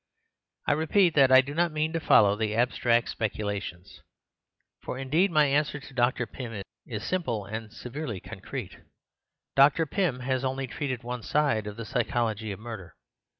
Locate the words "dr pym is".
5.93-7.03